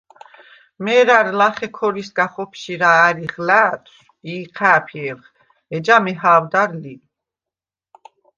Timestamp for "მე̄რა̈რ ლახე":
0.83-1.67